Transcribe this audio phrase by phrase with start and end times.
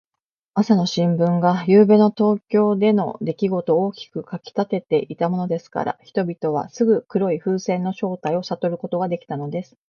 [0.55, 9.77] 朝の新聞が、ゆうべの東京でのできごとを大きく書きたてていたものですから、人々はすぐ黒い風船の正体をさとることができたのです。